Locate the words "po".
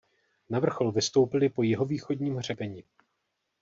1.49-1.63